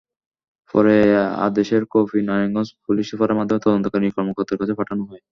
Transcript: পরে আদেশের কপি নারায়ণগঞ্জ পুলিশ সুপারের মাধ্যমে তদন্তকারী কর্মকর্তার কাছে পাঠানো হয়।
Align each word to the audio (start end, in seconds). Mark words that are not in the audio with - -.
পরে 0.73 0.95
আদেশের 1.45 1.83
কপি 1.93 2.19
নারায়ণগঞ্জ 2.27 2.69
পুলিশ 2.85 3.05
সুপারের 3.11 3.37
মাধ্যমে 3.39 3.63
তদন্তকারী 3.65 4.07
কর্মকর্তার 4.11 4.59
কাছে 4.61 4.73
পাঠানো 4.79 5.03
হয়। 5.09 5.23